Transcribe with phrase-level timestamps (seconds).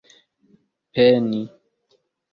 [0.95, 1.41] peni